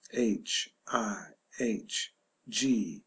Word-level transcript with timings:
h. 0.13 0.69
i. 0.87 1.17
h. 1.59 2.15
g. 2.49 2.97